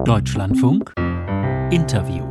[0.00, 0.92] Deutschlandfunk.
[1.70, 2.26] Interview.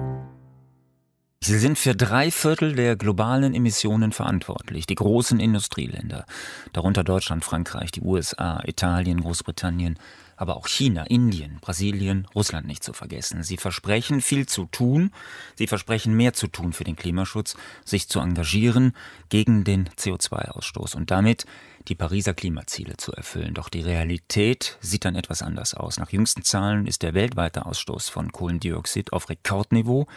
[1.41, 6.25] Sie sind für drei Viertel der globalen Emissionen verantwortlich, die großen Industrieländer,
[6.73, 9.97] darunter Deutschland, Frankreich, die USA, Italien, Großbritannien,
[10.35, 13.43] aber auch China, Indien, Brasilien, Russland nicht zu vergessen.
[13.43, 15.11] Sie versprechen viel zu tun,
[15.55, 17.55] sie versprechen mehr zu tun für den Klimaschutz,
[17.85, 18.93] sich zu engagieren
[19.29, 21.45] gegen den CO2-Ausstoß und damit
[21.87, 23.53] die Pariser Klimaziele zu erfüllen.
[23.53, 25.97] Doch die Realität sieht dann etwas anders aus.
[25.97, 30.07] Nach jüngsten Zahlen ist der weltweite Ausstoß von Kohlendioxid auf Rekordniveau.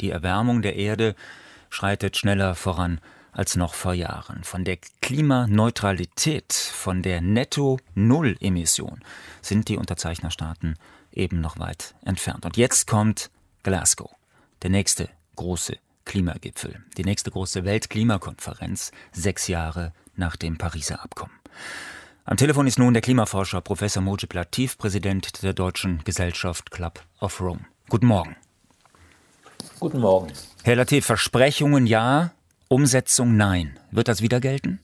[0.00, 1.14] Die Erwärmung der Erde
[1.70, 3.00] schreitet schneller voran
[3.32, 4.44] als noch vor Jahren.
[4.44, 9.00] Von der Klimaneutralität, von der Netto-Null-Emission
[9.42, 10.76] sind die Unterzeichnerstaaten
[11.12, 12.44] eben noch weit entfernt.
[12.44, 13.30] Und jetzt kommt
[13.62, 14.10] Glasgow,
[14.62, 21.34] der nächste große Klimagipfel, die nächste große Weltklimakonferenz, sechs Jahre nach dem Pariser Abkommen.
[22.24, 27.40] Am Telefon ist nun der Klimaforscher Professor Mojib Latif, Präsident der Deutschen Gesellschaft Club of
[27.40, 27.66] Rome.
[27.88, 28.36] Guten Morgen.
[29.78, 30.32] Guten Morgen.
[30.62, 32.32] Herr Latif, Versprechungen ja,
[32.68, 33.78] Umsetzung nein.
[33.90, 34.80] Wird das wieder gelten?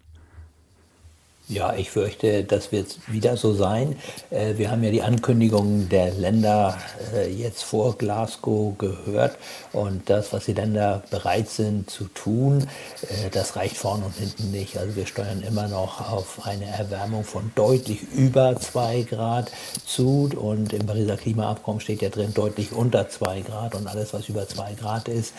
[1.50, 3.96] Ja, ich fürchte, das wird wieder so sein.
[4.30, 6.78] Äh, wir haben ja die Ankündigungen der Länder
[7.12, 9.36] äh, jetzt vor Glasgow gehört
[9.72, 12.68] und das, was die Länder bereit sind zu tun,
[13.02, 14.78] äh, das reicht vorne und hinten nicht.
[14.78, 19.50] Also wir steuern immer noch auf eine Erwärmung von deutlich über zwei Grad
[19.84, 24.28] zu und im Pariser Klimaabkommen steht ja drin deutlich unter zwei Grad und alles, was
[24.28, 25.34] über zwei Grad ist,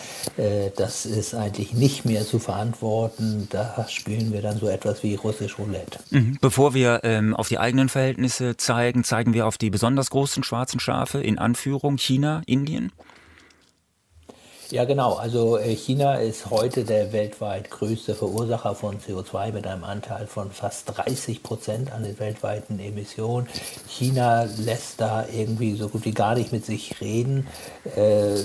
[0.76, 3.48] das ist eigentlich nicht mehr zu verantworten.
[3.50, 6.01] Da spielen wir dann so etwas wie russisch Roulette.
[6.10, 6.38] Mhm.
[6.42, 10.80] Bevor wir ähm, auf die eigenen Verhältnisse zeigen, zeigen wir auf die besonders großen schwarzen
[10.80, 12.92] Schafe in Anführung China, Indien.
[14.72, 15.16] Ja, genau.
[15.16, 20.50] Also äh, China ist heute der weltweit größte Verursacher von CO2 mit einem Anteil von
[20.50, 23.48] fast 30 Prozent an den weltweiten Emissionen.
[23.90, 27.48] China lässt da irgendwie so gut wie gar nicht mit sich reden,
[27.98, 28.36] äh,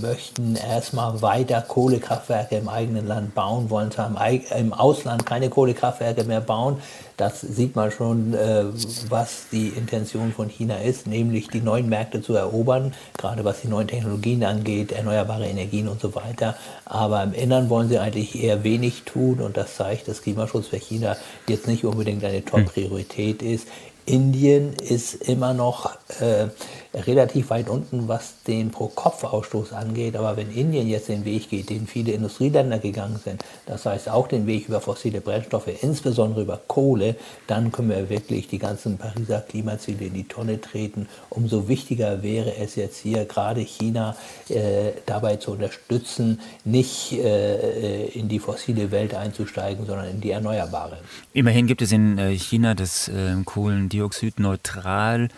[0.00, 6.22] möchten erstmal weiter Kohlekraftwerke im eigenen Land bauen, wollen zwar im, im Ausland keine Kohlekraftwerke
[6.22, 6.80] mehr bauen,
[7.16, 8.64] das sieht man schon, äh,
[9.08, 13.68] was die Intention von China ist, nämlich die neuen Märkte zu erobern, gerade was die
[13.68, 16.56] neuen Technologien angeht, erneuerbare Energien und so weiter.
[16.84, 20.78] Aber im Innern wollen sie eigentlich eher wenig tun und das zeigt, dass Klimaschutz für
[20.78, 21.16] China
[21.48, 23.66] jetzt nicht unbedingt eine Top-Priorität ist.
[24.04, 25.90] Indien ist immer noch
[26.20, 26.46] äh,
[26.96, 30.16] relativ weit unten, was den Pro-Kopf-Ausstoß angeht.
[30.16, 34.28] Aber wenn Indien jetzt den Weg geht, den viele Industrieländer gegangen sind, das heißt auch
[34.28, 39.40] den Weg über fossile Brennstoffe, insbesondere über Kohle, dann können wir wirklich die ganzen Pariser
[39.40, 41.06] Klimaziele in die Tonne treten.
[41.28, 44.16] Umso wichtiger wäre es jetzt hier gerade China
[44.48, 50.98] äh, dabei zu unterstützen, nicht äh, in die fossile Welt einzusteigen, sondern in die erneuerbare.
[51.32, 55.28] Immerhin gibt es in äh, China das äh, Kohlendioxid neutral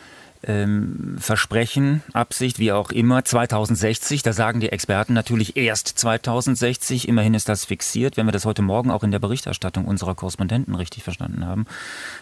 [0.40, 4.22] Versprechen, Absicht, wie auch immer, 2060.
[4.22, 7.08] Da sagen die Experten natürlich erst 2060.
[7.08, 8.16] Immerhin ist das fixiert.
[8.16, 11.66] Wenn wir das heute Morgen auch in der Berichterstattung unserer Korrespondenten richtig verstanden haben,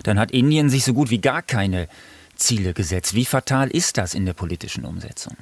[0.03, 1.88] dann hat Indien sich so gut wie gar keine
[2.37, 3.15] Ziele gesetzt.
[3.15, 5.37] Wie fatal ist das in der politischen Umsetzung?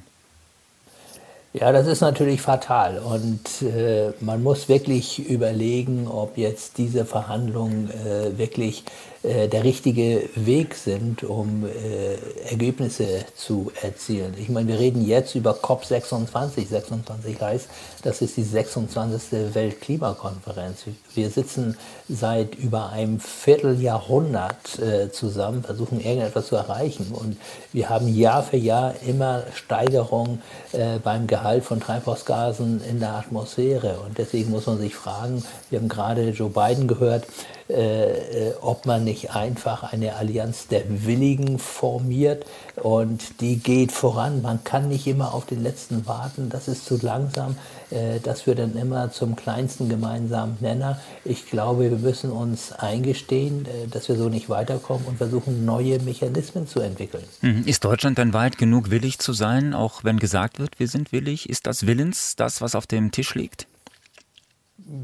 [1.57, 7.91] Ja, das ist natürlich fatal und äh, man muss wirklich überlegen, ob jetzt diese Verhandlungen
[7.91, 8.83] äh, wirklich
[9.23, 12.17] äh, der richtige Weg sind, um äh,
[12.51, 14.35] Ergebnisse zu erzielen.
[14.37, 16.67] Ich meine, wir reden jetzt über COP26.
[16.67, 17.69] 26 heißt,
[18.03, 19.55] das ist die 26.
[19.55, 20.87] Weltklimakonferenz.
[21.15, 21.77] Wir sitzen
[22.09, 27.13] seit über einem Vierteljahrhundert äh, zusammen, versuchen irgendetwas zu erreichen.
[27.13, 27.37] Und
[27.73, 30.43] wir haben Jahr für Jahr immer Steigerung
[30.73, 34.01] äh, beim Gehalt von Treibhausgasen in der Atmosphäre.
[34.05, 37.27] Und deswegen muss man sich fragen, wir haben gerade Joe Biden gehört,
[37.69, 42.45] äh, äh, ob man nicht einfach eine Allianz der Willigen formiert
[42.77, 44.43] und die geht voran.
[44.43, 47.57] Man kann nicht immer auf den letzten warten, das ist zu langsam.
[47.91, 51.01] Äh, das führt dann immer zum kleinsten gemeinsamen Nenner.
[51.25, 55.99] Ich glaube, wir müssen uns eingestehen, äh, dass wir so nicht weiterkommen und versuchen, neue
[56.01, 57.25] Mechanismen zu entwickeln.
[57.41, 57.65] Mhm.
[57.65, 61.49] Ist Deutschland dann weit genug willig zu sein, auch wenn gesagt wird, wir sind willig?
[61.49, 63.67] Ist das Willens das, was auf dem Tisch liegt?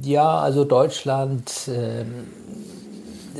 [0.03, 2.05] Ja, also Deutschland äh,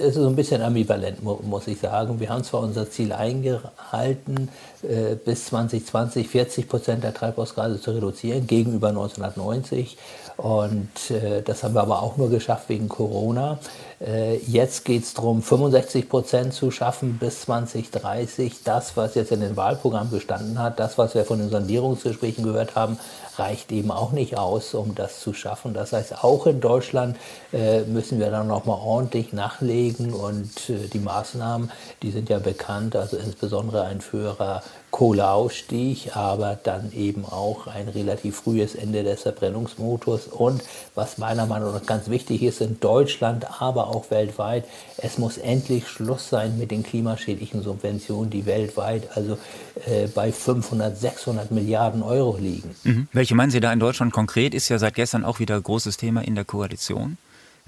[0.01, 2.21] ist so ein bisschen ambivalent, muss ich sagen.
[2.21, 4.49] Wir haben zwar unser Ziel eingehalten,
[4.83, 9.99] äh, bis 2020 40 Prozent der Treibhausgase zu reduzieren gegenüber 1990.
[10.37, 13.59] Und äh, das haben wir aber auch nur geschafft wegen Corona.
[14.01, 18.63] Äh, jetzt geht es darum, 65 Prozent zu schaffen bis 2030.
[18.63, 22.77] Das, was jetzt in den Wahlprogrammen gestanden hat, das, was wir von den Sondierungsgesprächen gehört
[22.77, 22.99] haben,
[23.41, 25.75] reicht eben auch nicht aus, um das zu schaffen.
[25.75, 27.17] Das heißt, auch in Deutschland
[27.53, 31.73] äh, müssen wir dann nochmal ordentlich nachlegen und äh, die Maßnahmen,
[32.03, 38.37] die sind ja bekannt, also insbesondere ein höherer Kohleausstieg, aber dann eben auch ein relativ
[38.37, 40.27] frühes Ende des Verbrennungsmotors.
[40.27, 40.63] Und
[40.95, 44.65] was meiner Meinung nach ganz wichtig ist in Deutschland, aber auch weltweit,
[44.99, 49.39] es muss endlich Schluss sein mit den klimaschädlichen Subventionen, die weltweit also
[49.87, 52.75] äh, bei 500, 600 Milliarden Euro liegen.
[52.85, 53.09] Mhm.
[53.13, 54.55] Welche meinen Sie da in Deutschland konkret?
[54.55, 57.19] Ist ja seit gestern auch wieder ein großes Thema in der Koalition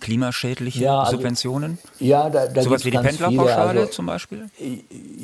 [0.03, 1.79] klimaschädliche ja, also, Subventionen?
[1.99, 4.51] Ja, da, da Sowas wie die Pendlerpauschale also, zum Beispiel?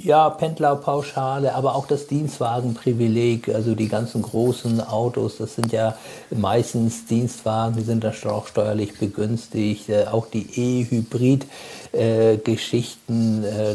[0.02, 5.96] Ja, Pendlerpauschale, aber auch das Dienstwagenprivileg, also die ganzen großen Autos, das sind ja
[6.31, 9.88] meistens Dienstwagen, die sind dann auch steuerlich begünstigt.
[9.88, 11.49] Äh, auch die E-Hybrid-Geschichten,
[11.93, 12.38] äh,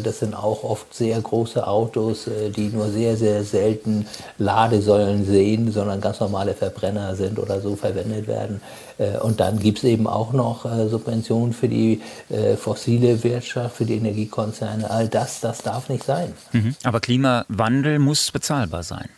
[0.04, 4.06] das sind auch oft sehr große Autos, äh, die nur sehr, sehr selten
[4.38, 8.62] Ladesäulen sehen, sondern ganz normale Verbrenner sind oder so verwendet werden.
[9.24, 13.96] Und dann gibt es eben auch noch Subventionen für die äh, fossile Wirtschaft, für die
[13.96, 14.90] Energiekonzerne.
[14.90, 16.34] All das, das darf nicht sein.
[16.52, 16.76] Mhm.
[16.84, 19.10] Aber Klimawandel muss bezahlbar sein.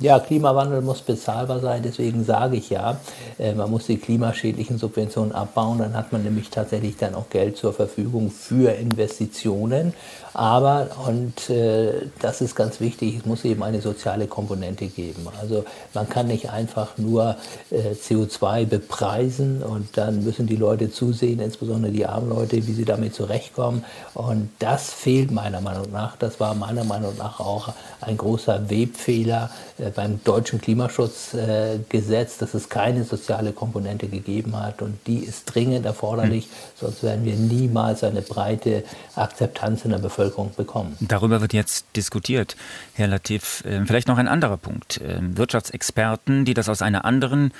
[0.00, 3.00] Ja, Klimawandel muss bezahlbar sein, deswegen sage ich ja,
[3.36, 7.56] äh, man muss die klimaschädlichen Subventionen abbauen, dann hat man nämlich tatsächlich dann auch Geld
[7.56, 9.94] zur Verfügung für Investitionen.
[10.38, 15.26] Aber, und äh, das ist ganz wichtig, es muss eben eine soziale Komponente geben.
[15.40, 15.64] Also
[15.94, 17.34] man kann nicht einfach nur
[17.72, 22.84] äh, CO2 bepreisen und dann müssen die Leute zusehen, insbesondere die armen Leute, wie sie
[22.84, 23.84] damit zurechtkommen.
[24.14, 26.14] Und das fehlt meiner Meinung nach.
[26.14, 32.68] Das war meiner Meinung nach auch ein großer Webfehler äh, beim deutschen Klimaschutzgesetz, dass es
[32.68, 34.82] keine soziale Komponente gegeben hat.
[34.82, 36.46] Und die ist dringend erforderlich,
[36.80, 38.84] sonst werden wir niemals eine breite
[39.16, 40.96] Akzeptanz in der Bevölkerung Bevölkerung bekommen.
[41.00, 42.56] Darüber wird jetzt diskutiert,
[42.94, 43.64] Herr Latif.
[43.66, 45.00] Ähm, vielleicht noch ein anderer Punkt.
[45.04, 47.52] Ähm, Wirtschaftsexperten, die das aus einer anderen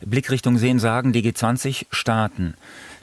[0.00, 2.54] Blickrichtung sehen, sagen, die G20-Staaten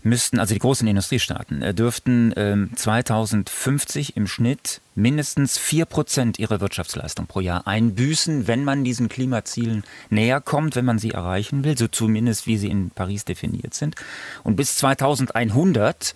[0.03, 2.33] müssten, also die großen Industriestaaten, äh, dürften
[2.75, 9.09] 2050 ähm, im Schnitt mindestens 4 Prozent ihrer Wirtschaftsleistung pro Jahr einbüßen, wenn man diesen
[9.09, 13.73] Klimazielen näher kommt, wenn man sie erreichen will, so zumindest wie sie in Paris definiert
[13.73, 13.95] sind.
[14.43, 16.15] Und bis 2100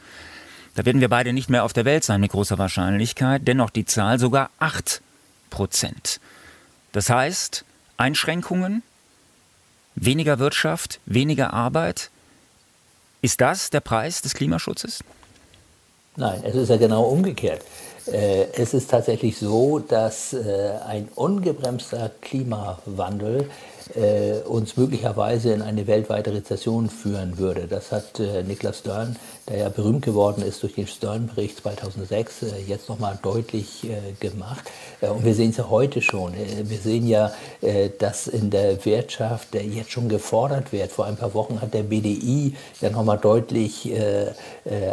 [0.76, 3.86] da werden wir beide nicht mehr auf der Welt sein mit großer Wahrscheinlichkeit, dennoch die
[3.86, 5.02] Zahl sogar 8
[5.50, 6.20] Prozent.
[6.92, 7.64] Das heißt,
[7.98, 8.82] Einschränkungen,
[9.96, 12.10] weniger Wirtschaft, weniger Arbeit.
[13.22, 15.04] Ist das der Preis des Klimaschutzes?
[16.16, 17.62] Nein, es ist ja genau umgekehrt.
[18.12, 23.50] Äh, es ist tatsächlich so, dass äh, ein ungebremster Klimawandel
[23.96, 27.68] äh, uns möglicherweise in eine weltweite Rezession führen würde.
[27.68, 29.16] Das hat Niklas Stern
[29.50, 34.64] der ja berühmt geworden ist durch den Stern-Bericht 2006, äh, jetzt nochmal deutlich äh, gemacht.
[35.02, 36.34] Äh, und wir sehen es ja heute schon.
[36.34, 37.32] Wir sehen ja,
[38.00, 40.92] dass in der Wirtschaft jetzt schon gefordert wird.
[40.92, 43.92] Vor ein paar Wochen hat der BDI ja nochmal deutlich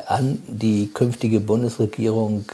[0.06, 2.44] an die künftige Bundesregierung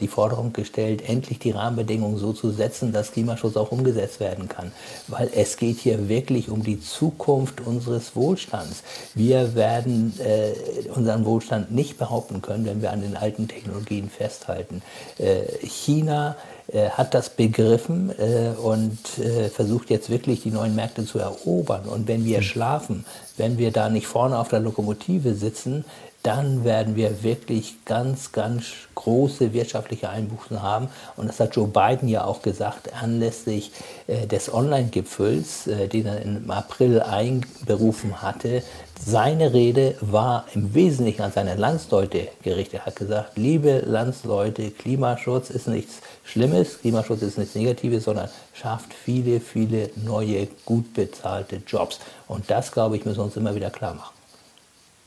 [0.00, 4.72] die Forderung gestellt, endlich die Rahmenbedingungen so zu setzen, dass Klimaschutz auch umgesetzt werden kann.
[5.06, 8.82] Weil es geht hier wirklich um die Zukunft unseres Wohlstands.
[9.14, 10.12] Wir werden
[10.94, 14.82] unseren Wohlstand nicht behaupten können, wenn wir an den alten Technologien festhalten.
[15.18, 16.36] Äh, China
[16.72, 18.98] äh, hat das begriffen äh, und
[19.54, 21.86] versucht jetzt wirklich die neuen Märkte zu erobern.
[21.86, 22.44] Und wenn wir hm.
[22.44, 23.04] schlafen,
[23.36, 25.84] wenn wir da nicht vorne auf der Lokomotive sitzen,
[26.28, 28.66] dann werden wir wirklich ganz, ganz
[28.96, 30.90] große wirtschaftliche Einbußen haben.
[31.16, 33.72] Und das hat Joe Biden ja auch gesagt, anlässlich
[34.08, 38.62] äh, des Online-Gipfels, äh, den er im April einberufen hatte.
[39.02, 42.80] Seine Rede war im Wesentlichen an seine Landsleute gerichtet.
[42.80, 48.92] Er hat gesagt, liebe Landsleute, Klimaschutz ist nichts Schlimmes, Klimaschutz ist nichts Negatives, sondern schafft
[48.92, 52.00] viele, viele neue, gut bezahlte Jobs.
[52.26, 54.17] Und das, glaube ich, müssen wir uns immer wieder klar machen.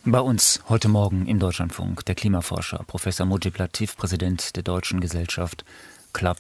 [0.03, 5.63] Bei uns heute Morgen im Deutschlandfunk der Klimaforscher Professor Mujib Latif, Präsident der Deutschen Gesellschaft
[6.11, 6.37] Club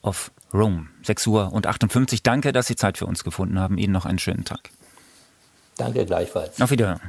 [0.00, 0.86] of Rome.
[1.02, 2.22] 6 Uhr und 58.
[2.22, 3.76] Danke, dass Sie Zeit für uns gefunden haben.
[3.76, 4.70] Ihnen noch einen schönen Tag.
[5.76, 6.58] Danke gleichfalls.
[6.62, 7.02] Auf Wiederhören.